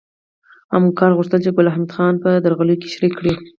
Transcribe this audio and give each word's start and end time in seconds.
همکار 0.73 1.11
غوښتل 1.17 1.39
چې 1.45 1.49
ګل 1.55 1.67
حمید 1.75 1.91
خان 1.95 2.13
په 2.23 2.29
درغلیو 2.43 2.81
کې 2.81 2.89
شریک 2.95 3.13
کړي 3.19 3.33